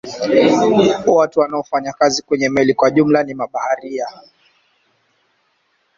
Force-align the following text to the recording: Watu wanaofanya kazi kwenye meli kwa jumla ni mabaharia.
Watu 1.07 1.39
wanaofanya 1.39 1.93
kazi 1.93 2.21
kwenye 2.23 2.49
meli 2.49 2.73
kwa 2.73 2.91
jumla 2.91 3.23
ni 3.23 3.33
mabaharia. 3.33 4.07